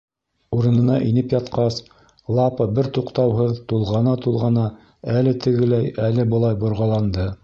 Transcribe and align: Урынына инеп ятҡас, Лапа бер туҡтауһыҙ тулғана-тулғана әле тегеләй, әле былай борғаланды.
Урынына 0.59 0.93
инеп 1.07 1.35
ятҡас, 1.35 1.75
Лапа 2.37 2.67
бер 2.79 2.89
туҡтауһыҙ 2.95 3.53
тулғана-тулғана 3.73 4.63
әле 5.21 5.35
тегеләй, 5.45 5.93
әле 6.09 6.27
былай 6.33 6.59
борғаланды. 6.65 7.27